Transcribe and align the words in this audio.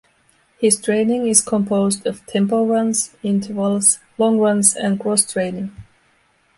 His 0.59 0.81
training 0.81 1.27
is 1.27 1.41
composed 1.41 2.07
of 2.07 2.25
tempo 2.25 2.65
runs, 2.65 3.11
intervals, 3.21 3.99
long 4.17 4.39
runs 4.39 4.75
and 4.75 4.99
cross-training. 4.99 5.75